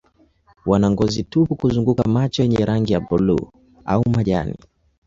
[0.65, 3.51] Wana ngozi tupu kuzunguka macho yenye rangi ya buluu
[3.85, 4.55] au majani.